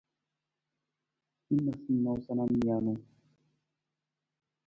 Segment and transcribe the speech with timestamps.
[1.49, 1.59] Hin
[2.03, 2.93] noosanoosa nijanu.